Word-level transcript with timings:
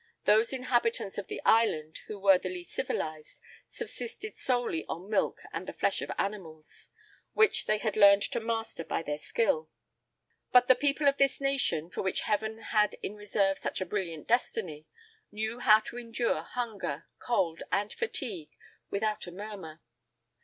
Those 0.23 0.51
inhabitants 0.51 1.19
of 1.19 1.27
the 1.27 1.43
island 1.45 1.99
who 2.07 2.17
were 2.19 2.39
the 2.39 2.49
least 2.49 2.71
civilized 2.71 3.39
subsisted 3.67 4.35
solely 4.35 4.83
on 4.89 5.11
milk 5.11 5.41
and 5.53 5.67
the 5.67 5.73
flesh 5.73 6.01
of 6.01 6.09
animals, 6.17 6.89
[Illustration: 7.35 7.35
Pl. 7.35 7.41
3] 7.41 7.45
which 7.45 7.65
they 7.67 7.77
had 7.77 7.95
learned 7.95 8.21
to 8.23 8.39
master 8.39 8.83
by 8.83 9.03
their 9.03 9.19
skill.[I 9.19 9.65
50] 9.65 9.71
But 10.53 10.67
the 10.67 10.73
people 10.73 11.07
of 11.07 11.17
this 11.17 11.39
nation, 11.39 11.91
for 11.91 12.01
which 12.01 12.21
Heaven 12.21 12.57
had 12.73 12.95
in 13.03 13.15
reserve 13.15 13.59
such 13.59 13.79
a 13.79 13.85
brilliant 13.85 14.27
destiny, 14.27 14.87
knew 15.31 15.59
how 15.59 15.81
to 15.81 15.99
endure 15.99 16.41
hunger, 16.41 17.05
cold, 17.19 17.61
and 17.71 17.93
fatigue, 17.93 18.57
without 18.89 19.27
a 19.27 19.31
murmur. 19.31 19.81